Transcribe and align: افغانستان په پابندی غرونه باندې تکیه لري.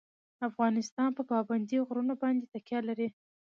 افغانستان 0.49 1.09
په 1.17 1.23
پابندی 1.31 1.79
غرونه 1.87 2.13
باندې 2.21 2.49
تکیه 2.53 2.79
لري. 2.89 3.07